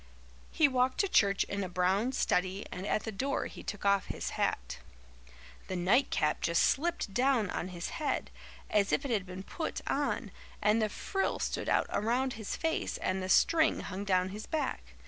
He 0.49 0.67
walked 0.67 0.97
to 1.01 1.07
church 1.07 1.43
in 1.43 1.63
a 1.63 1.69
brown 1.69 2.11
study 2.13 2.65
and 2.71 2.87
at 2.87 3.03
the 3.03 3.11
door 3.11 3.45
he 3.45 3.61
took 3.61 3.85
off 3.85 4.07
his 4.07 4.31
hat. 4.31 4.79
The 5.67 5.75
nightcap 5.75 6.41
just 6.41 6.63
slipped 6.63 7.13
down 7.13 7.51
on 7.51 7.67
his 7.67 7.89
head, 8.01 8.31
as 8.71 8.91
if 8.91 9.05
it 9.05 9.11
had 9.11 9.27
been 9.27 9.43
put 9.43 9.79
on, 9.85 10.31
and 10.59 10.81
the 10.81 10.89
frill 10.89 11.37
stood 11.37 11.69
out 11.69 11.85
around 11.91 12.33
his 12.33 12.55
face 12.55 12.97
and 12.97 13.21
the 13.21 13.29
string 13.29 13.81
hung 13.81 14.03
down 14.03 14.29
his 14.29 14.47
back. 14.47 14.95